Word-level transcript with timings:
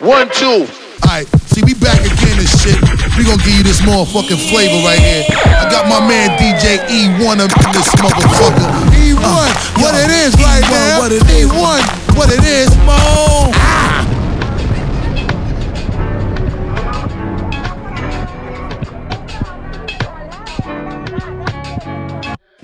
One, 0.00 0.28
two. 0.30 0.66
Alright, 1.06 1.28
see, 1.46 1.62
we 1.62 1.74
back 1.74 2.00
again 2.00 2.38
and 2.38 2.48
shit. 2.48 2.74
We 3.16 3.22
gonna 3.24 3.42
give 3.44 3.54
you 3.54 3.62
this 3.62 3.80
motherfucking 3.82 4.50
flavor 4.50 4.82
right 4.82 4.98
here. 4.98 5.24
I 5.30 5.68
got 5.70 5.86
my 5.88 6.00
man 6.00 6.30
DJ 6.38 6.78
E1 6.88 7.38
up 7.38 7.54
in 7.54 7.72
this 7.72 7.94
motherfucker. 7.94 8.66
E1, 8.90 9.22
uh, 9.22 9.54
what 9.80 9.94
yo, 9.94 10.00
it 10.00 10.10
is 10.10 10.34
right 10.42 10.64
E1, 10.64 10.70
now. 10.70 10.98
What 10.98 11.12
it 11.12 11.22
is. 11.30 11.46
E1, 11.46 12.16
what 12.16 12.32
it 12.32 12.44
is, 12.44 12.76
mo. 12.78 13.52
Ah. 13.54 13.84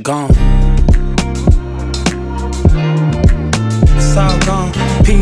Gone. 0.03 0.40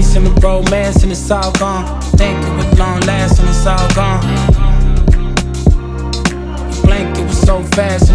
Peace 0.09 0.17
and 0.17 0.27
the 0.27 0.41
romance 0.41 1.03
and 1.03 1.13
it's 1.13 1.31
all 1.31 1.53
gone. 1.53 2.01
Think 2.17 2.39
it 2.43 2.57
was 2.57 2.79
long 2.79 3.01
last 3.01 3.41
and 3.41 3.49
it's 3.51 3.67
all 3.67 3.89
gone. 3.95 4.25
You 6.73 6.83
blink, 6.83 7.19
it 7.19 7.25
was 7.27 7.39
so 7.39 7.63
fast 7.77 8.08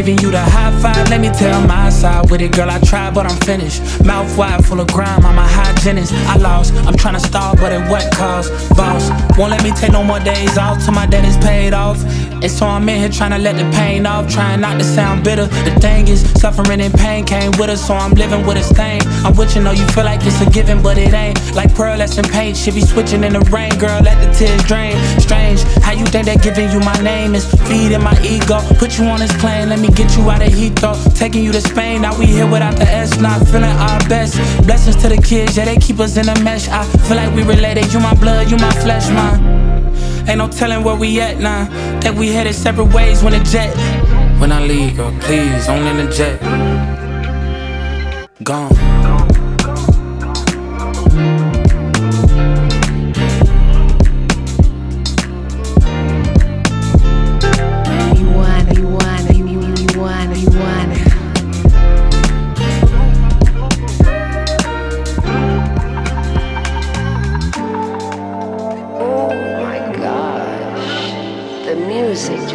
giving 0.00 0.18
you 0.18 0.30
the 0.30 0.40
high 0.40 0.72
five. 0.80 1.10
Let 1.10 1.20
me 1.20 1.28
tell 1.28 1.60
my 1.66 1.90
side 1.90 2.30
with 2.30 2.40
it, 2.40 2.52
girl. 2.52 2.70
I 2.70 2.78
tried, 2.80 3.14
but 3.14 3.26
I'm 3.26 3.38
finished. 3.40 3.82
Mouth 4.04 4.36
wide, 4.38 4.64
full 4.64 4.80
of 4.80 4.88
grime. 4.88 5.24
I'm 5.26 5.36
a 5.36 5.46
hygienist. 5.46 6.12
I 6.26 6.36
lost. 6.36 6.72
I'm 6.86 6.96
trying 6.96 7.14
to 7.14 7.20
stall, 7.20 7.54
but 7.56 7.70
at 7.72 7.90
what 7.90 8.10
cost? 8.14 8.50
Boss 8.76 9.10
won't 9.36 9.50
let 9.50 9.62
me 9.62 9.72
take 9.72 9.92
no 9.92 10.02
more 10.02 10.20
days 10.20 10.56
off 10.56 10.82
till 10.82 10.94
my 10.94 11.06
debt 11.06 11.24
is 11.24 11.36
paid 11.38 11.74
off. 11.74 12.02
And 12.42 12.50
so 12.50 12.66
I'm 12.66 12.88
in 12.88 12.98
here 12.98 13.10
trying 13.10 13.32
to 13.32 13.38
let 13.38 13.56
the 13.56 13.68
pain 13.76 14.06
off, 14.06 14.32
trying 14.32 14.60
not 14.60 14.78
to 14.78 14.84
sound 14.84 15.22
bitter. 15.24 15.46
The 15.46 15.78
thing 15.80 16.08
is, 16.08 16.20
suffering 16.40 16.80
and 16.80 16.94
pain 16.94 17.26
came 17.26 17.50
with 17.58 17.68
us, 17.68 17.86
so 17.86 17.94
I'm 17.94 18.14
living 18.14 18.46
with 18.46 18.56
a 18.56 18.62
stain. 18.62 19.02
I'm 19.24 19.36
with 19.36 19.54
you, 19.54 19.62
know 19.62 19.72
you 19.72 19.86
feel 19.88 20.04
like 20.04 20.20
it's 20.24 20.40
a 20.40 20.48
given, 20.48 20.82
but 20.82 20.96
it 20.96 21.12
ain't. 21.12 21.36
Like 21.54 21.74
pearl 21.74 22.00
in 22.00 22.24
paint, 22.24 22.56
should 22.56 22.74
be 22.74 22.80
switching 22.80 23.24
in 23.24 23.34
the 23.34 23.40
rain, 23.52 23.76
girl. 23.78 24.00
Let 24.00 24.16
the 24.24 24.32
tears 24.32 24.62
drain. 24.64 24.96
Strange, 25.56 25.82
how 25.82 25.92
you 25.92 26.04
think 26.06 26.26
that 26.26 26.42
giving 26.42 26.70
you 26.70 26.80
my 26.80 26.94
name 27.02 27.34
is 27.34 27.44
feeding 27.66 28.02
my 28.02 28.16
ego? 28.22 28.60
Put 28.78 28.98
you 28.98 29.04
on 29.06 29.20
this 29.20 29.32
plane, 29.40 29.68
let 29.68 29.78
me 29.78 29.88
get 29.88 30.16
you 30.16 30.28
out 30.30 30.42
of 30.42 30.52
Heathrow. 30.52 30.94
Taking 31.16 31.44
you 31.44 31.52
to 31.52 31.60
Spain, 31.60 32.02
now 32.02 32.18
we 32.18 32.26
here 32.26 32.46
without 32.46 32.76
the 32.76 32.84
S, 32.84 33.18
not 33.18 33.46
feeling 33.48 33.64
our 33.64 33.98
best. 34.08 34.36
Blessings 34.64 34.96
to 35.02 35.08
the 35.08 35.16
kids, 35.16 35.56
yeah, 35.56 35.64
they 35.64 35.76
keep 35.76 35.98
us 35.98 36.16
in 36.16 36.28
a 36.28 36.38
mesh. 36.42 36.68
I 36.68 36.84
feel 37.08 37.16
like 37.16 37.34
we 37.34 37.42
related, 37.42 37.92
you 37.92 38.00
my 38.00 38.14
blood, 38.14 38.50
you 38.50 38.56
my 38.56 38.70
flesh, 38.82 39.08
man. 39.08 39.98
Ain't 40.28 40.38
no 40.38 40.48
telling 40.48 40.84
where 40.84 40.96
we 40.96 41.20
at 41.20 41.38
now. 41.38 41.68
That 42.00 42.14
we 42.14 42.32
headed 42.32 42.54
separate 42.54 42.92
ways 42.92 43.22
when 43.22 43.32
the 43.32 43.40
jet. 43.40 43.74
When 44.40 44.52
I 44.52 44.64
leave, 44.64 44.96
girl, 44.96 45.12
please, 45.20 45.66
don't 45.66 45.84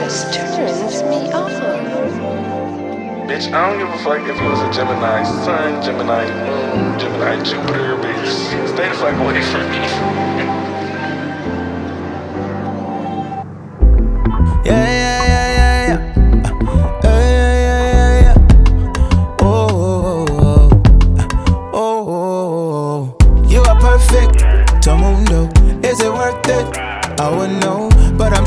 in 0.05 0.11
the 0.11 0.31
jet. 0.33 1.31
Gone. 1.31 1.51
I 3.27 3.69
don't 3.69 3.79
give 3.79 3.89
a 3.89 3.97
fuck 4.03 4.21
if 4.27 4.39
you 4.39 4.47
was 4.49 4.61
a 4.61 4.71
Gemini 4.71 5.23
Sun, 5.23 5.81
Gemini 5.81 6.25
Moon, 6.25 6.99
Gemini 6.99 7.43
Jupiter, 7.43 7.97
bitch. 7.97 8.67
Stay 8.67 8.89
the 8.89 8.95
fuck 8.95 9.15
away 9.19 9.41
from 9.41 9.71
me. 9.71 10.61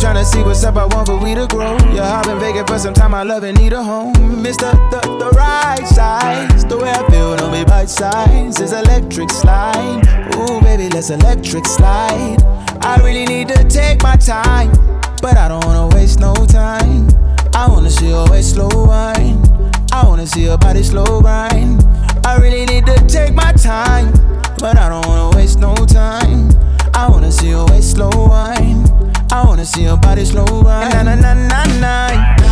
To 0.09 0.25
see 0.25 0.43
what's 0.43 0.65
up. 0.65 0.75
I 0.77 0.85
want 0.87 1.07
for 1.07 1.17
we 1.17 1.37
to 1.37 1.47
grow. 1.47 1.77
Yeah, 1.95 2.19
I've 2.19 2.25
been 2.25 2.41
vacant 2.41 2.67
for 2.67 2.77
some 2.77 2.93
time. 2.93 3.15
I 3.15 3.23
love 3.23 3.45
and 3.45 3.57
need 3.57 3.73
a 3.73 3.81
home. 3.81 4.15
The, 4.43 4.51
the, 4.91 5.01
the 5.17 5.31
right 5.37 5.87
size. 5.87 6.65
The 6.65 6.77
way 6.77 6.91
I 6.91 7.09
feel, 7.09 7.37
don't 7.37 7.53
be 7.53 7.63
bite 7.65 7.89
size. 7.89 8.59
It's 8.59 8.73
electric 8.73 9.31
slide. 9.31 10.03
Ooh, 10.35 10.61
baby, 10.61 10.89
let's 10.89 11.11
electric 11.11 11.67
slide. 11.67 12.43
I 12.81 12.97
really 13.05 13.27
need 13.27 13.47
to 13.49 13.63
take 13.69 14.03
my 14.03 14.17
time. 14.17 14.73
But 15.23 15.37
I 15.37 15.47
don't 15.47 15.65
wanna 15.65 15.95
waste 15.95 16.19
no 16.19 16.35
time. 16.35 17.07
I 17.55 17.69
wanna 17.69 17.91
see 17.91 18.09
your 18.09 18.29
waist 18.29 18.55
slow 18.55 18.87
wine. 18.87 19.41
I 19.93 20.03
wanna 20.05 20.27
see 20.27 20.43
your 20.47 20.59
body 20.59 20.83
slow 20.83 21.21
grind. 21.21 21.87
I 22.25 22.39
really 22.39 22.67
need 22.67 22.87
to 22.87 22.97
take 23.07 23.35
my 23.35 23.53
time. 23.53 24.11
But 24.59 24.77
I 24.79 24.89
don't 24.89 25.07
wanna 25.07 25.37
waste 25.37 25.61
no 25.61 25.77
time. 25.77 26.51
I 26.93 27.09
wanna 27.09 27.31
see 27.31 27.51
your 27.51 27.67
waist 27.67 27.93
slow 27.93 28.11
wine. 28.27 28.88
I 29.31 29.45
wanna 29.47 29.65
see 29.65 29.83
your 29.83 29.97
body 29.97 30.25
slow 30.25 30.45
grind. 30.47 30.93
Na 30.95 31.03
na 31.03 31.15
na 31.15 31.35
na 31.35 31.65
na. 31.81 32.48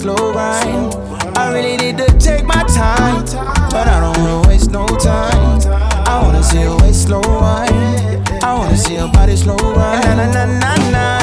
Slow 0.00 0.32
grind. 0.32 0.94
I 1.36 1.52
really 1.52 1.76
need 1.76 1.98
to 1.98 2.06
take 2.18 2.44
my 2.44 2.62
time, 2.64 3.22
but 3.70 3.86
I 3.86 4.00
don't 4.00 4.16
wanna 4.18 4.48
waste 4.48 4.70
no 4.70 4.86
time. 4.86 5.60
I 6.06 6.22
wanna 6.22 6.42
see 6.42 6.62
your 6.62 6.78
waist 6.78 7.02
slow 7.06 7.20
wine. 7.20 8.24
I 8.42 8.54
wanna 8.58 8.76
see 8.78 8.94
your 8.96 9.08
body 9.12 9.36
slow 9.36 9.56
grind. 9.58 10.04
Na 10.04 10.14
na 10.14 10.44
na 10.46 10.58
na 10.58 10.90
na. 10.90 11.19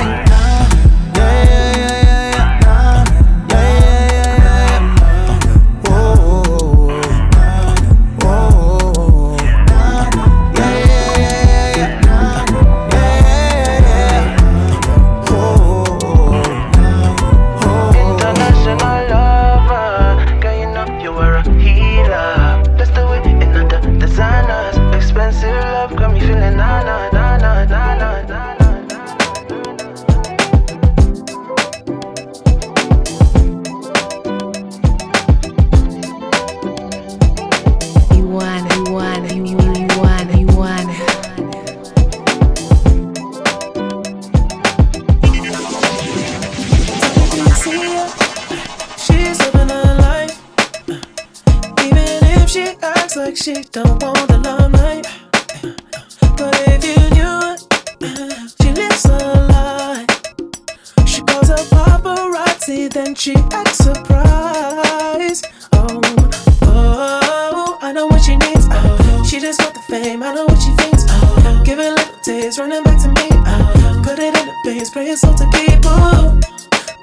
She 69.27 69.39
just 69.39 69.61
want 69.61 69.73
the 69.73 69.81
fame. 69.81 70.23
I 70.23 70.33
know 70.33 70.45
what 70.45 70.59
she 70.61 70.71
thinks. 70.81 71.05
Oh, 71.09 71.61
give 71.63 71.79
it 71.79 71.91
little 71.91 72.19
taste, 72.21 72.59
running 72.59 72.83
back 72.83 73.01
to 73.03 73.09
me. 73.09 73.29
Oh, 73.45 74.01
put 74.03 74.19
it 74.19 74.35
in 74.37 74.45
the 74.47 74.55
veins, 74.65 74.89
pray 74.89 75.07
it's 75.07 75.23
all 75.23 75.35
to 75.35 75.45
people. 75.51 76.39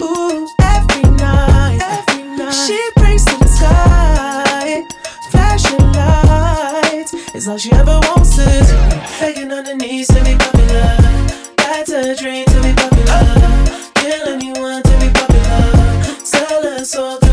Ooh, 0.01 0.47
every 0.61 1.03
night, 1.17 1.79
every 1.81 2.23
night. 2.37 2.51
She 2.51 2.79
prays 2.97 3.23
to 3.25 3.37
the 3.37 3.47
sky, 3.47 4.83
flashing 5.31 5.91
lights. 5.93 7.13
It's 7.33 7.47
all 7.47 7.57
she 7.57 7.71
ever 7.73 7.99
wants 8.03 8.37
is 8.37 8.71
begging 9.19 9.51
on 9.51 9.65
her 9.65 9.75
knees 9.75 10.07
to 10.07 10.23
be 10.23 10.35
popular. 10.35 10.97
That's 11.57 11.91
a 11.91 12.15
dream 12.15 12.45
to 12.45 12.61
be 12.61 12.73
popular. 12.73 13.21
Kill 13.95 14.27
anyone 14.29 14.83
to 14.83 14.97
be 14.99 15.09
popular. 15.09 16.03
Sell 16.23 16.63
her 16.63 16.83
soul 16.83 17.24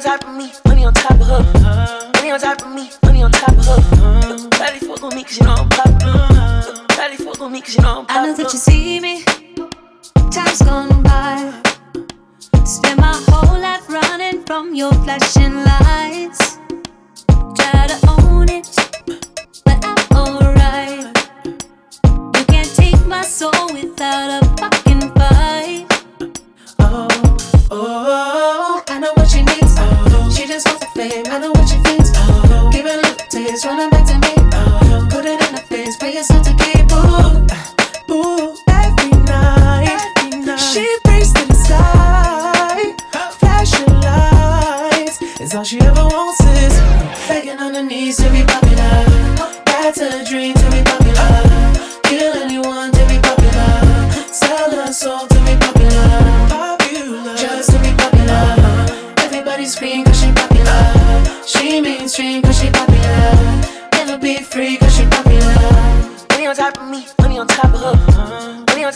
on 0.00 0.18
top 0.18 0.28
of 0.28 0.34
me, 0.34 0.50
money 0.64 0.84
on 0.84 0.94
top 0.94 1.10
of 1.12 1.26
her. 1.26 2.12
Money 2.14 2.30
on 2.30 2.40
top 2.40 2.62
of 2.62 2.74
me, 2.74 2.90
money 3.02 3.22
on 3.22 3.30
top 3.30 3.50
of 3.50 3.66
her. 3.66 4.48
Daddy 4.50 4.78
fuck 4.78 5.02
on 5.02 5.14
me 5.14 5.22
cause 5.24 5.38
you 5.38 5.44
know 5.44 5.54
I'm 5.58 5.68
popular. 5.68 6.86
Daddy 6.88 7.16
fuck 7.16 7.40
on 7.40 7.52
me 7.52 7.60
cause 7.60 7.76
you 7.76 7.82
know 7.82 7.98
I'm 8.00 8.06
I 8.08 8.26
know 8.26 8.34
that 8.34 8.50
you 8.52 8.58
see 8.58 9.00
me. 9.00 9.24
Time's 10.30 10.62
gone 10.62 11.02
by. 11.02 11.52
Spend 12.64 12.98
my 12.98 13.12
whole 13.28 13.60
life 13.60 13.86
running 13.90 14.42
from 14.44 14.74
your 14.74 14.92
flashing 15.04 15.56
lights. 15.64 16.56
Try 17.56 17.86
to 17.88 17.98
own 18.08 18.48
it, 18.48 18.68
but 19.66 19.84
I'm 19.84 20.16
alright. 20.16 21.14
You 22.38 22.44
can't 22.46 22.74
take 22.74 23.04
my 23.06 23.22
soul 23.22 23.66
without 23.74 24.39
a 24.39 24.39
a 33.64 33.74
little 33.74 33.90
taste, 33.90 33.90
running 33.90 33.90
back 33.90 34.06
to 34.06 34.14
me. 34.14 34.34
Oh, 34.54 35.06
put 35.10 35.24
it 35.24 35.40
in 35.40 35.54
her 35.54 35.62
face, 35.62 35.96
pay 35.96 36.14
yourself 36.14 36.42
to 36.46 36.54
keep. 36.54 36.90
Ooh, 36.92 37.59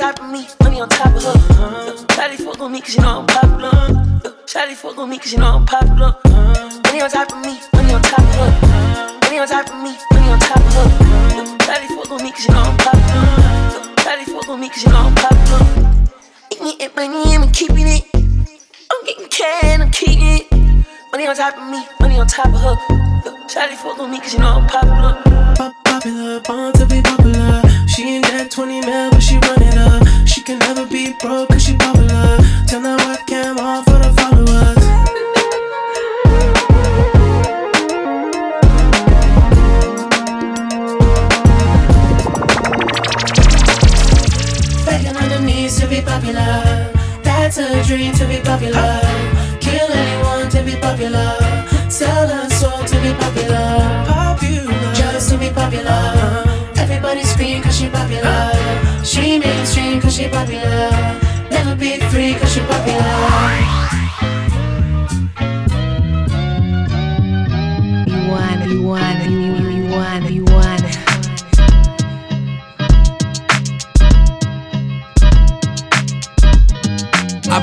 top 0.05 0.21
of 0.21 0.31
me, 0.31 0.47
money 0.63 0.81
on 0.83 0.89
top 0.91 1.17
of 1.17 1.23
her. 1.23 2.07
Daddy 2.09 2.37
fuck 2.37 2.61
on 2.61 2.73
me 2.73 2.81
cause 2.83 2.95
you 2.95 3.01
know 3.01 3.21
I'm 3.21 3.27
popular. 3.27 3.71
Shawty 4.45 4.75
fuck 4.75 4.99
on 4.99 5.09
me 5.09 5.17
cause 5.17 5.33
you 5.33 5.39
know 5.39 5.57
I'm 5.57 5.65
popular. 5.65 6.15
Money 6.85 7.01
on 7.01 7.09
top 7.09 7.33
of 7.33 7.41
me, 7.41 7.57
money 7.73 7.95
on 7.95 8.03
top 8.03 8.19
of 8.21 8.35
her. 8.37 9.19
Money 9.23 9.39
on 9.39 9.49
top 9.49 9.67
of 9.67 9.83
me, 9.83 9.97
money 10.13 10.29
on 10.29 10.39
top 10.41 10.59
of 10.59 10.75
her. 10.77 11.57
Daddy 11.65 11.89
fuck 11.89 12.11
on 12.13 12.23
me 12.23 12.31
cause 12.33 12.45
you 12.45 12.53
know 12.53 12.61
I'm 12.61 12.77
popular. 12.77 13.95
Daddy 14.05 14.25
fuck 14.27 14.49
on 14.51 14.61
me 14.61 14.69
cause 14.69 14.85
you 14.85 14.91
know 14.93 15.09
I'm 15.09 15.15
popular. 15.15 15.63
Eating 16.53 16.81
it, 16.81 16.95
money, 16.95 17.35
I'm 17.37 17.51
keeping 17.51 17.89
it. 17.89 18.05
I'm 18.93 19.05
getting 19.07 19.29
cash, 19.29 19.81
I'm 19.81 19.91
keeping 19.91 20.21
it. 20.21 20.53
Money 21.13 21.29
on 21.29 21.35
top 21.35 21.57
of 21.57 21.71
me, 21.71 21.81
money 21.99 22.19
on 22.19 22.27
top 22.27 22.49
of 22.49 22.61
her. 22.61 22.77
Shawty 23.49 23.77
fuck 23.77 23.99
on 23.99 24.11
me 24.11 24.21
cause 24.21 24.35
you 24.35 24.41
know 24.41 24.61
I'm 24.61 24.67
popular. 24.67 25.17
Pop 25.57 25.73
popular, 25.87 26.41
born 26.41 26.75
to 26.75 26.85
be 26.85 27.01
popular. 27.01 27.74
She 27.87 28.03
ain't 28.05 28.25
that 28.25 28.51
20 28.51 28.81
mil, 28.81 29.11
but 29.11 29.23
she 29.23 29.35
run 29.39 29.63
it 29.63 29.77
up. 29.79 30.07
She 30.27 30.43
can 30.43 30.59
never 30.59 30.87
be 30.87 31.15
broke 31.21 31.49
cause 31.49 31.63
she 31.63 31.77
popular. 31.77 32.39
Turn 32.69 32.83
that 32.83 33.01
webcam 33.01 33.59
on 33.59 33.85
for 33.85 33.99
the 33.99 34.13
followers. 34.21 34.84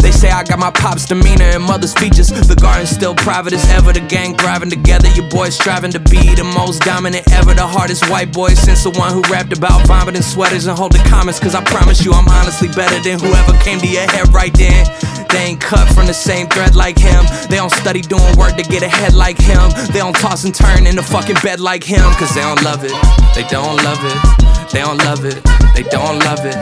They 0.00 0.12
say 0.12 0.30
I 0.30 0.44
got 0.44 0.58
my 0.58 0.70
pop's 0.70 1.06
demeanor 1.06 1.44
and 1.44 1.62
mother's 1.62 1.94
features. 1.94 2.28
The 2.28 2.54
garden's 2.54 2.90
still 2.90 3.14
private 3.14 3.52
as 3.52 3.64
ever. 3.70 3.92
The 3.92 4.00
gang 4.00 4.36
thriving 4.36 4.70
together. 4.70 5.08
Your 5.10 5.28
boys 5.28 5.54
striving 5.54 5.92
to 5.92 6.00
be 6.00 6.34
the 6.34 6.44
most 6.44 6.82
dominant 6.82 7.30
ever. 7.32 7.54
The 7.54 7.66
hardest 7.66 8.08
white 8.10 8.32
boy 8.32 8.50
since 8.54 8.84
the 8.84 8.90
one 8.90 9.12
who 9.12 9.22
rapped 9.30 9.56
about 9.56 9.86
vomiting 9.86 10.22
sweaters 10.22 10.66
and 10.66 10.76
holding 10.78 11.02
comments. 11.04 11.40
Cause 11.40 11.54
I 11.54 11.62
promise 11.64 12.04
you, 12.04 12.12
I'm 12.12 12.28
honestly 12.28 12.68
better 12.68 12.98
than 13.02 13.18
whoever 13.18 13.52
came 13.58 13.78
to 13.80 13.88
your 13.88 14.08
head 14.10 14.32
right 14.32 14.54
then. 14.54 14.86
They 15.30 15.52
ain't 15.52 15.60
cut 15.60 15.88
from 15.92 16.06
the 16.06 16.14
same 16.14 16.48
thread 16.48 16.74
like 16.74 16.98
him. 16.98 17.24
They 17.50 17.56
don't 17.56 17.72
study 17.72 18.00
doing 18.00 18.36
work 18.36 18.56
to 18.56 18.62
get 18.62 18.82
ahead 18.82 19.14
like 19.14 19.38
him. 19.38 19.70
They 19.92 20.00
don't 20.00 20.16
toss 20.16 20.44
and 20.44 20.54
turn 20.54 20.86
in 20.86 20.96
the 20.96 21.02
fucking 21.02 21.36
bed 21.42 21.60
like 21.60 21.84
him. 21.84 22.04
Cause 22.14 22.34
they 22.34 22.40
don't 22.40 22.62
love 22.62 22.84
it. 22.84 22.92
They 23.34 23.44
don't 23.48 23.76
love 23.84 24.00
it. 24.02 24.72
They 24.72 24.80
don't 24.80 24.98
love 25.04 25.24
it. 25.24 25.42
They 25.74 25.82
don't 25.84 26.18
love 26.20 26.44
it. 26.44 26.56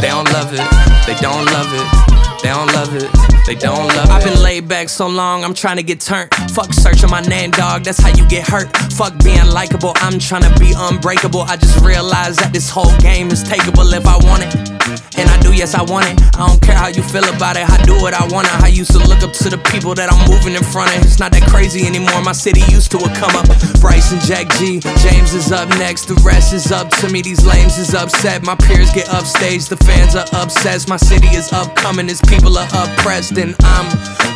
They 0.00 0.08
don't 0.08 0.30
love 0.32 0.52
it. 0.52 1.06
They 1.06 1.14
don't 1.20 1.46
love 1.46 1.72
it. 1.72 2.11
They 2.42 2.48
don't 2.48 2.72
love 2.74 2.94
it. 2.94 3.08
They 3.46 3.54
don't 3.54 3.86
love 3.88 4.06
it. 4.06 4.10
I've 4.10 4.24
been 4.24 4.42
laid 4.42 4.66
back 4.68 4.88
so 4.88 5.06
long, 5.06 5.44
I'm 5.44 5.54
trying 5.54 5.76
to 5.76 5.82
get 5.82 6.00
turned. 6.00 6.34
Fuck 6.50 6.72
searching 6.72 7.10
my 7.10 7.20
name, 7.20 7.52
dog. 7.52 7.84
That's 7.84 8.00
how 8.00 8.08
you 8.08 8.26
get 8.28 8.46
hurt. 8.48 8.76
Fuck 8.92 9.22
being 9.22 9.46
likable. 9.46 9.92
I'm 9.96 10.18
trying 10.18 10.42
to 10.42 10.60
be 10.60 10.74
unbreakable. 10.76 11.42
I 11.42 11.56
just 11.56 11.84
realized 11.84 12.40
that 12.40 12.52
this 12.52 12.68
whole 12.68 12.96
game 12.98 13.28
is 13.28 13.44
takeable 13.44 13.92
if 13.92 14.06
I 14.06 14.16
want 14.26 14.42
it. 14.42 14.72
And 15.18 15.28
I 15.28 15.38
do, 15.40 15.52
yes, 15.52 15.74
I 15.74 15.82
want 15.82 16.06
it. 16.06 16.18
I 16.34 16.46
don't 16.46 16.60
care 16.60 16.74
how 16.74 16.88
you 16.88 17.02
feel 17.02 17.24
about 17.28 17.56
it. 17.56 17.68
I 17.68 17.76
do 17.84 17.94
what 18.00 18.14
I 18.14 18.26
want 18.28 18.46
it. 18.48 18.54
I 18.62 18.68
used 18.68 18.90
to 18.92 18.98
look 18.98 19.22
up 19.22 19.32
to 19.44 19.48
the 19.50 19.58
people 19.70 19.94
that 19.94 20.10
I'm 20.10 20.18
moving 20.28 20.54
in 20.54 20.64
front 20.64 20.90
of. 20.96 21.04
It's 21.04 21.18
not 21.18 21.32
that 21.32 21.48
crazy 21.48 21.86
anymore. 21.86 22.22
My 22.22 22.32
city 22.32 22.62
used 22.72 22.90
to 22.92 22.98
it 22.98 23.14
come 23.14 23.36
up. 23.36 23.46
Bryce 23.80 24.12
and 24.12 24.20
Jack 24.22 24.48
G. 24.58 24.80
James 25.04 25.34
is 25.34 25.52
up 25.52 25.68
next. 25.78 26.08
The 26.08 26.16
rest 26.24 26.52
is 26.52 26.72
up 26.72 26.88
to 27.00 27.08
me. 27.08 27.22
These 27.22 27.44
lames 27.44 27.78
is 27.78 27.94
upset. 27.94 28.42
My 28.42 28.56
peers 28.56 28.90
get 28.92 29.08
upstage. 29.10 29.68
The 29.68 29.76
fans 29.84 30.16
are 30.16 30.26
obsessed. 30.32 30.88
My 30.88 30.96
city 30.96 31.28
is 31.28 31.52
upcoming. 31.52 32.08
Its 32.08 32.20
people 32.32 32.56
are 32.56 32.68
oppressed. 32.72 33.36
And 33.36 33.54
I'm 33.60 33.86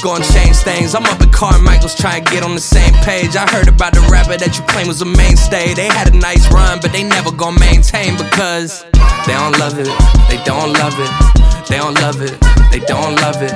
gonna 0.02 0.24
change 0.24 0.56
things. 0.56 0.94
I'm 0.94 1.04
up 1.04 1.20
at 1.20 1.32
Carmichael's 1.32 1.94
trying 1.94 2.24
to 2.24 2.30
get 2.30 2.44
on 2.44 2.54
the 2.54 2.60
same 2.60 2.92
page. 3.02 3.36
I 3.36 3.48
heard 3.48 3.68
about 3.68 3.94
the 3.94 4.04
rapper 4.12 4.36
that 4.36 4.52
you 4.56 4.62
claim 4.64 4.86
was 4.86 5.00
a 5.00 5.08
mainstay. 5.08 5.72
They 5.74 5.88
had 5.88 6.12
a 6.12 6.16
nice 6.16 6.44
run, 6.52 6.78
but 6.80 6.92
they 6.92 7.02
never 7.02 7.32
gonna 7.32 7.58
maintain 7.58 8.16
because 8.16 8.84
they 9.26 9.32
don't 9.32 9.58
love 9.58 9.78
it. 9.78 9.88
They 10.28 10.40
don't 10.44 10.72
love 10.76 10.96
it. 11.00 11.10
They 11.68 11.78
don't 11.78 11.96
love 12.04 12.20
it. 12.20 12.36
They 12.70 12.80
don't 12.84 13.16
love 13.16 13.42
it. 13.42 13.54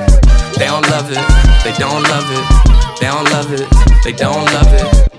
They 0.57 0.65
don't 0.65 0.83
love 0.89 1.09
it. 1.11 1.21
They 1.63 1.73
don't 1.77 2.03
love 2.03 2.27
it. 2.33 2.43
They 2.99 3.07
don't 3.07 3.25
love 3.31 3.53
it. 3.53 3.67
They 4.03 4.11
don't 4.11 4.45
love 4.53 4.73
it. 4.73 5.10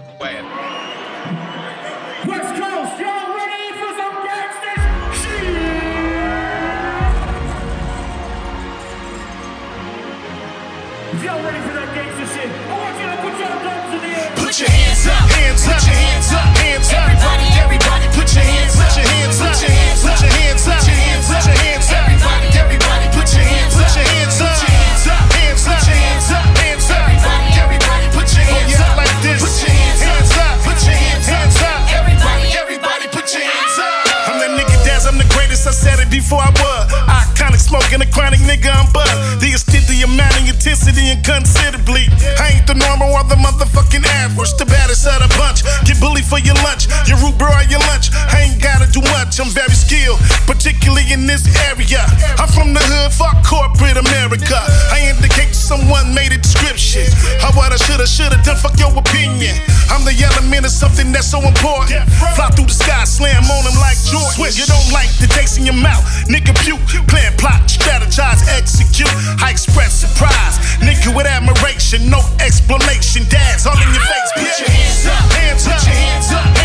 Considerably. 41.33 42.13
I 42.37 42.61
ain't 42.61 42.67
the 42.69 42.77
normal 42.77 43.17
or 43.17 43.25
the 43.25 43.41
motherfucking 43.41 44.05
average. 44.21 44.53
The 44.61 44.67
baddest 44.67 45.09
of 45.09 45.25
the 45.25 45.31
bunch. 45.41 45.65
Get 45.89 45.97
bullied 46.01 46.29
for 46.29 46.39
your 46.39 46.57
lunch. 46.61 46.89
Your 47.09 47.17
root 47.25 47.37
beer 47.41 47.49
or 47.49 47.65
your 47.73 47.81
lunch. 47.89 48.13
I 48.13 48.49
ain't 48.49 48.61
gotta 48.61 48.91
do 48.93 49.01
much. 49.17 49.41
I'm 49.41 49.49
very 49.49 49.73
skilled, 49.73 50.21
particularly 50.45 51.09
in 51.13 51.27
this 51.27 51.49
area. 51.73 52.05
I'm 52.37 52.49
from 52.53 52.77
the 52.77 52.83
hood, 52.85 53.13
fuck 53.13 53.41
corporate 53.45 53.97
America. 53.97 54.61
I 54.93 55.09
indicate 55.09 55.55
someone 55.57 56.13
made 56.15 56.33
a 56.33 56.39
description. 56.39 57.09
How 57.41 57.53
what 57.57 57.73
I 57.73 57.77
shoulda, 57.77 58.07
shoulda 58.07 58.37
done, 58.45 58.61
fuck 58.61 58.77
your 58.79 58.93
opinion. 58.93 59.57
I'm 60.03 60.11
the 60.11 60.25
element 60.35 60.67
of 60.67 60.73
something 60.75 61.13
that's 61.13 61.31
so 61.31 61.39
important. 61.39 62.03
Fly 62.35 62.51
through 62.59 62.67
the 62.67 62.75
sky, 62.75 63.05
slam 63.05 63.47
on 63.47 63.63
them 63.63 63.79
like 63.79 63.95
Jordan. 64.03 64.51
You 64.51 64.67
don't 64.67 64.91
like 64.91 65.07
the 65.23 65.31
taste 65.31 65.59
in 65.59 65.65
your 65.65 65.79
mouth, 65.79 66.03
nigga 66.27 66.59
puke. 66.59 66.83
Plan, 67.07 67.31
plot, 67.39 67.71
strategize, 67.71 68.43
execute. 68.51 69.07
I 69.39 69.55
express 69.55 70.03
surprise, 70.03 70.59
nigga 70.83 71.15
with 71.15 71.31
admiration, 71.31 72.11
no 72.11 72.19
explanation. 72.43 73.31
Dad's 73.31 73.65
all 73.65 73.79
in 73.79 73.95
your 73.95 74.03
face, 74.03 74.31
Put 74.35 74.59
your 74.59 74.71
hands 74.75 75.07
up, 75.07 75.23
hands 75.39 75.67
up, 75.71 75.79
put 75.79 75.87
your 75.87 75.95
hands 75.95 76.33
up, 76.35 76.62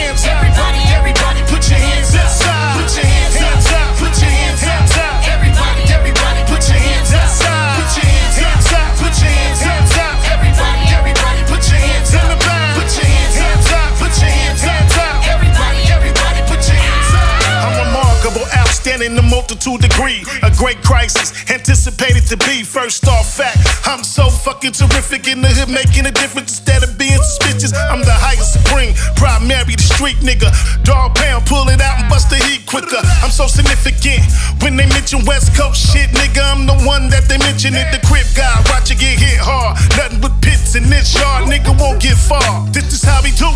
outstanding, 19.08 19.16
the 19.16 19.30
multitude 19.30 19.82
degree. 19.82 20.24
A 20.44 20.52
great 20.56 20.82
crisis, 20.84 21.34
anticipated 21.50 22.28
to 22.28 22.38
be. 22.46 22.64
First 22.64 23.08
off, 23.08 23.36
fact, 23.36 23.58
I'm 23.86 24.04
so 24.04 24.30
fucking 24.30 24.74
terrific 24.74 25.28
in 25.28 25.42
the 25.42 25.48
hood, 25.48 25.70
making 25.70 26.06
a 26.06 26.12
difference 26.12 26.60
instead 26.60 26.84
of 26.84 26.98
being 26.98 27.18
suspicious. 27.18 27.74
I'm 27.74 28.02
the 28.02 28.14
highest 28.14 28.54
supreme, 28.54 28.94
primary, 29.16 29.76
the 29.76 29.84
street 29.84 30.18
nigga. 30.18 30.52
Dogg 30.84 31.16
Pound, 31.16 31.46
pull 31.46 31.70
it 31.70 31.82
out 31.82 32.00
and 32.00 32.10
bust 32.10 32.30
the 32.30 32.38
heat 32.48 32.66
quicker. 32.66 33.02
I'm 33.24 33.32
so 33.32 33.48
significant 33.48 34.24
when 34.62 34.76
they 34.76 34.88
mention 34.88 35.26
West 35.26 35.56
Coast 35.56 35.80
shit, 35.94 36.10
nigga. 36.12 36.44
I'm 36.44 36.66
the 36.66 36.78
one 36.86 37.10
that 37.10 37.28
they 37.28 37.38
mention 37.38 37.76
it. 37.76 37.88
The 37.92 38.02
crib 38.06 38.28
guy, 38.36 38.56
watch 38.70 38.90
you 38.90 38.98
get 38.98 39.20
hit 39.20 39.40
hard. 39.40 39.78
Nothing 39.98 40.22
but 40.22 40.34
pits 40.42 40.76
in 40.76 40.90
this 40.90 41.16
yard, 41.16 41.46
nigga 41.46 41.74
won't 41.80 42.02
get 42.02 42.18
far. 42.18 42.66
This 42.72 42.92
is 42.94 43.04
how 43.04 43.22
we 43.24 43.32
do. 43.32 43.50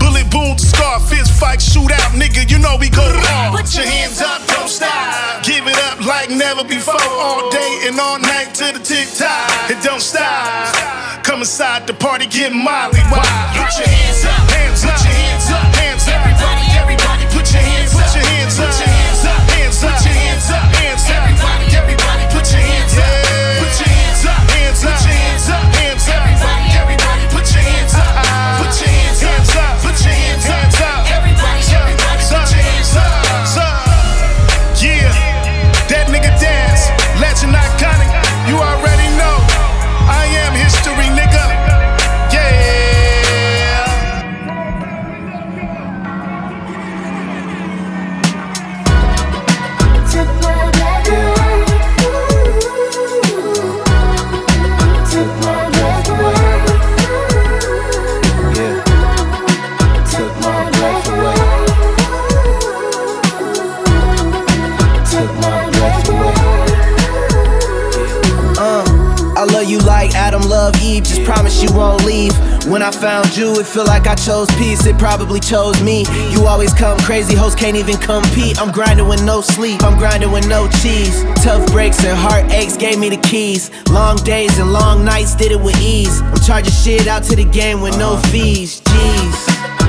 Bullet 0.00 0.28
boom 0.30 0.56
to 0.56 0.64
scar, 0.64 0.98
fist 1.00 1.32
fight, 1.38 1.62
shoot 1.62 1.92
out, 1.92 2.12
nigga. 2.18 2.50
You 2.50 2.58
know 2.58 2.76
we 2.80 2.88
go 2.88 3.04
hard. 3.04 3.60
Put 3.60 3.74
your 3.76 3.86
hands 3.86 4.20
up, 4.20 4.40
don't 4.48 4.68
stop. 4.68 5.44
Give 5.44 5.66
it 5.66 5.78
up 5.88 6.00
like 6.04 6.30
never 6.30 6.64
before. 6.64 6.98
All 7.20 7.50
day 7.50 7.86
and 7.86 8.00
all 8.00 8.18
night 8.18 8.54
to 8.58 8.72
the 8.72 8.80
tick 8.82 9.08
tock. 9.14 9.70
It 9.70 9.82
don't 9.84 10.02
stop. 10.02 10.74
Come 11.22 11.40
inside 11.40 11.86
the 11.86 11.94
party, 11.94 12.26
get 12.26 12.52
molly. 12.52 12.98
Wow. 13.12 13.22
Put 13.54 13.78
your 13.78 13.86
hands 13.86 14.24
up, 14.24 14.49
Eve, 71.00 71.06
just 71.06 71.24
promise 71.24 71.62
you 71.62 71.72
won't 71.72 72.04
leave. 72.04 72.32
When 72.66 72.82
I 72.82 72.90
found 72.90 73.36
you, 73.36 73.58
it 73.58 73.66
feel 73.66 73.84
like 73.84 74.06
I 74.06 74.14
chose 74.14 74.48
peace, 74.56 74.84
it 74.86 74.98
probably 74.98 75.40
chose 75.40 75.82
me. 75.82 76.04
You 76.30 76.46
always 76.46 76.72
come 76.72 76.98
crazy, 76.98 77.34
hoes 77.34 77.54
can't 77.54 77.76
even 77.76 77.96
compete. 77.96 78.60
I'm 78.60 78.72
grinding 78.72 79.08
with 79.08 79.24
no 79.24 79.40
sleep, 79.40 79.82
I'm 79.82 79.98
grinding 79.98 80.30
with 80.30 80.48
no 80.48 80.68
cheese. 80.82 81.24
Tough 81.42 81.70
breaks 81.72 82.04
and 82.04 82.16
heartaches 82.18 82.76
gave 82.76 82.98
me 82.98 83.08
the 83.08 83.16
keys. 83.16 83.70
Long 83.90 84.16
days 84.18 84.58
and 84.58 84.72
long 84.72 85.04
nights 85.04 85.34
did 85.34 85.52
it 85.52 85.60
with 85.60 85.80
ease. 85.80 86.20
I'm 86.20 86.40
charging 86.40 86.72
shit 86.72 87.06
out 87.06 87.24
to 87.24 87.36
the 87.36 87.44
game 87.44 87.80
with 87.80 87.98
no 87.98 88.14
uh-huh. 88.14 88.30
fees. 88.30 88.80
Jeez. 88.80 89.79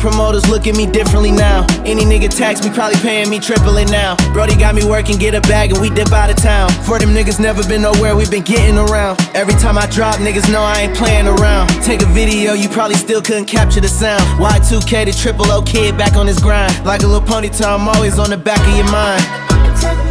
Promoters 0.00 0.48
look 0.48 0.66
at 0.66 0.74
me 0.74 0.86
differently 0.86 1.30
now. 1.30 1.66
Any 1.84 2.04
nigga 2.04 2.28
tax 2.28 2.64
me, 2.64 2.70
probably 2.70 2.98
paying 3.00 3.28
me 3.28 3.38
triple 3.38 3.76
it 3.76 3.90
now. 3.90 4.16
Brody 4.32 4.56
got 4.56 4.74
me 4.74 4.84
working, 4.84 5.18
get 5.18 5.34
a 5.34 5.40
bag, 5.42 5.72
and 5.72 5.80
we 5.80 5.90
dip 5.90 6.10
out 6.12 6.30
of 6.30 6.36
town. 6.36 6.70
For 6.84 6.98
them 6.98 7.10
niggas 7.10 7.38
never 7.38 7.62
been 7.68 7.82
nowhere, 7.82 8.16
we 8.16 8.28
been 8.28 8.42
getting 8.42 8.78
around. 8.78 9.20
Every 9.34 9.54
time 9.54 9.78
I 9.78 9.86
drop, 9.86 10.16
niggas 10.16 10.50
know 10.50 10.62
I 10.62 10.82
ain't 10.82 10.96
playing 10.96 11.28
around. 11.28 11.68
Take 11.84 12.02
a 12.02 12.06
video, 12.06 12.54
you 12.54 12.68
probably 12.68 12.96
still 12.96 13.20
couldn't 13.20 13.46
capture 13.46 13.80
the 13.80 13.88
sound. 13.88 14.22
Y2K, 14.40 15.04
the 15.04 15.12
triple 15.12 15.50
O 15.52 15.62
kid 15.62 15.96
back 15.96 16.16
on 16.16 16.26
his 16.26 16.40
grind. 16.40 16.72
Like 16.84 17.02
a 17.02 17.06
little 17.06 17.26
ponytail, 17.26 17.78
I'm 17.78 17.88
always 17.88 18.18
on 18.18 18.30
the 18.30 18.38
back 18.38 18.60
of 18.66 18.76
your 18.76 18.90
mind. 18.90 20.09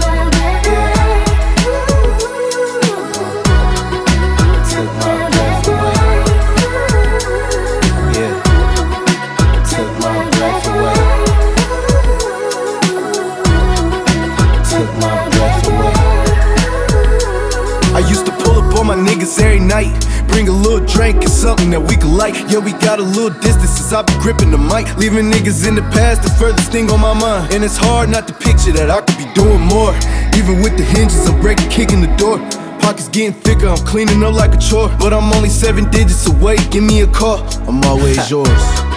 Niggas 19.19 19.41
every 19.41 19.59
night. 19.59 19.91
Bring 20.27 20.47
a 20.47 20.51
little 20.51 20.85
drink 20.85 21.23
and 21.23 21.29
something 21.29 21.69
that 21.71 21.81
we 21.81 21.95
could 21.95 22.11
like. 22.11 22.35
Yeah, 22.49 22.59
we 22.59 22.71
got 22.73 22.99
a 22.99 23.03
little 23.03 23.29
distance 23.41 23.71
since 23.71 23.91
I 23.91 24.01
been 24.01 24.19
gripping 24.19 24.51
the 24.51 24.57
mic. 24.57 24.95
Leaving 24.97 25.31
niggas 25.31 25.67
in 25.67 25.75
the 25.75 25.81
past, 25.93 26.23
the 26.23 26.29
furthest 26.29 26.71
thing 26.71 26.89
on 26.89 26.99
my 26.99 27.13
mind. 27.13 27.53
And 27.53 27.63
it's 27.63 27.77
hard 27.77 28.09
not 28.09 28.27
to 28.27 28.33
picture 28.33 28.71
that 28.73 28.89
I 28.89 29.01
could 29.01 29.17
be 29.17 29.31
doing 29.33 29.61
more. 29.61 29.93
Even 30.35 30.61
with 30.61 30.77
the 30.77 30.83
hinges, 30.83 31.27
I'm 31.27 31.39
breaking, 31.41 31.69
kicking 31.69 32.01
the 32.01 32.13
door. 32.15 32.37
Pockets 32.79 33.09
getting 33.09 33.33
thicker, 33.33 33.67
I'm 33.67 33.85
cleaning 33.85 34.23
up 34.23 34.33
like 34.33 34.53
a 34.53 34.57
chore. 34.57 34.89
But 34.99 35.13
I'm 35.13 35.31
only 35.33 35.49
seven 35.49 35.89
digits 35.91 36.27
away, 36.27 36.57
give 36.69 36.83
me 36.83 37.01
a 37.01 37.07
call. 37.07 37.43
I'm 37.67 37.83
always 37.83 38.29
yours. 38.31 38.88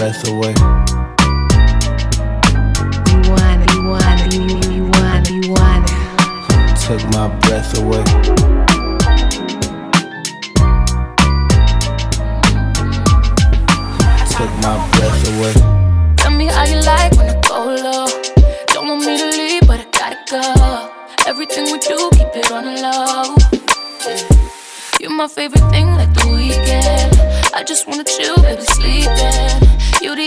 Breath 0.00 0.26
away. 0.28 0.69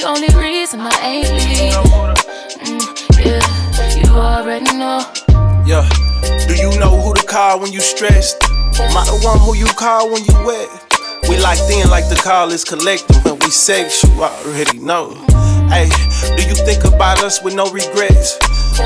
Only 0.05 0.27
reason 0.35 0.81
I 0.81 0.99
ain't 1.01 1.31
leaving. 1.31 1.71
Mm, 2.63 3.25
yeah, 3.25 3.95
you 3.95 4.11
already 4.13 4.77
know. 4.77 4.99
Yeah. 5.65 5.87
Do 6.47 6.55
you 6.55 6.77
know 6.79 6.99
who 7.01 7.13
to 7.13 7.25
call 7.25 7.59
when 7.59 7.71
you 7.71 7.79
stressed? 7.79 8.43
Am 8.43 8.97
I 8.97 9.05
the 9.05 9.19
one 9.23 9.39
who 9.39 9.55
you 9.55 9.65
call 9.65 10.11
when 10.11 10.23
you 10.25 10.33
wet? 10.45 10.69
We 11.29 11.37
locked 11.37 11.71
in 11.71 11.89
like 11.89 12.09
the 12.09 12.19
call 12.21 12.51
is 12.51 12.63
collective. 12.63 13.23
When 13.23 13.39
we 13.39 13.49
sex, 13.49 14.03
you 14.03 14.11
already 14.21 14.79
know. 14.79 15.13
Hey, 15.69 15.89
do 16.35 16.43
you 16.43 16.55
think 16.55 16.83
about 16.83 17.23
us 17.23 17.41
with 17.41 17.55
no 17.55 17.71
regrets? 17.71 18.37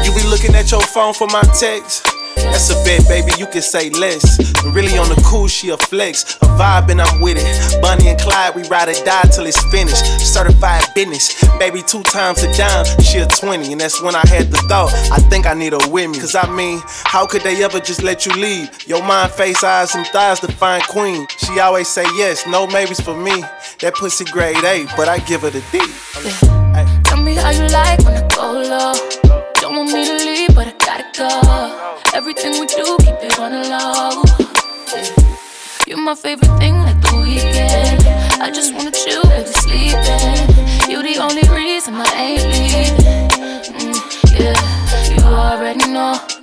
You 0.05 0.13
be 0.13 0.23
looking 0.27 0.53
at 0.55 0.71
your 0.71 0.81
phone 0.81 1.13
for 1.13 1.27
my 1.27 1.41
text. 1.57 2.05
That's 2.43 2.69
a 2.69 2.75
bet, 2.83 3.07
baby, 3.07 3.31
you 3.37 3.47
can 3.47 3.61
say 3.61 3.89
less. 3.89 4.37
But 4.53 4.73
really 4.73 4.97
on 4.97 5.09
the 5.09 5.21
cool, 5.25 5.47
she 5.47 5.69
a 5.69 5.77
flex. 5.77 6.35
A 6.41 6.45
vibe 6.57 6.89
and 6.89 7.01
I'm 7.01 7.21
with 7.21 7.37
it. 7.39 7.81
Bonnie 7.81 8.09
and 8.09 8.19
Clyde, 8.19 8.55
we 8.55 8.63
ride 8.67 8.89
or 8.89 9.05
die 9.05 9.29
till 9.33 9.45
it's 9.45 9.61
finished. 9.71 10.05
Certified 10.21 10.83
business. 10.95 11.43
Baby, 11.59 11.81
two 11.81 12.03
times 12.03 12.43
a 12.43 12.51
dime, 12.57 12.85
she 13.01 13.19
a 13.19 13.27
20. 13.27 13.71
And 13.71 13.81
that's 13.81 14.01
when 14.01 14.15
I 14.15 14.25
had 14.27 14.51
the 14.51 14.57
thought, 14.69 14.93
I 15.11 15.17
think 15.29 15.45
I 15.45 15.53
need 15.53 15.73
her 15.73 15.89
with 15.89 16.09
me. 16.09 16.19
Cause 16.19 16.35
I 16.35 16.49
mean, 16.49 16.81
how 16.85 17.25
could 17.25 17.41
they 17.41 17.63
ever 17.63 17.79
just 17.79 18.03
let 18.03 18.25
you 18.25 18.33
leave? 18.33 18.69
Your 18.87 19.03
mind, 19.03 19.31
face, 19.31 19.63
eyes, 19.63 19.95
and 19.95 20.05
thighs 20.07 20.39
define 20.39 20.81
queen. 20.81 21.27
She 21.37 21.59
always 21.59 21.87
say 21.87 22.05
yes, 22.15 22.45
no 22.47 22.67
maybes 22.67 22.99
for 22.99 23.15
me. 23.15 23.41
That 23.81 23.93
pussy 23.95 24.25
grade 24.25 24.63
A, 24.63 24.85
but 24.95 25.07
I 25.07 25.19
give 25.19 25.41
her 25.41 25.49
the 25.49 25.63
D. 25.71 25.79
Tell 27.03 27.21
me 27.21 27.35
how 27.35 27.49
you 27.49 27.67
like 27.69 27.99
when 27.99 28.15
I 28.15 28.27
go 28.35 28.51
low. 28.51 28.93
Don't 29.55 29.75
want 29.75 29.91
me 29.91 30.05
to 30.05 30.25
leave, 30.25 30.55
but 30.55 30.67
I 30.67 30.76
Everything 31.19 32.59
we 32.59 32.67
do, 32.67 32.95
keep 32.99 33.15
it 33.23 33.39
on 33.39 33.51
the 33.51 33.67
low. 33.73 34.21
You're 35.87 35.97
my 35.97 36.13
favorite 36.13 36.55
thing 36.59 36.75
like 36.75 37.01
the 37.01 37.17
weekend. 37.23 38.03
I 38.39 38.51
just 38.51 38.71
wanna 38.75 38.91
chill, 38.91 39.23
baby, 39.23 39.49
sleeping. 39.49 40.91
You're 40.91 41.01
the 41.01 41.17
only 41.19 41.41
reason 41.49 41.95
I 41.97 42.13
ain't 42.21 42.43
leaving. 42.53 43.29
Mm, 43.79 44.39
yeah, 44.39 45.15
you 45.15 45.23
already 45.23 45.91
know. 45.91 46.36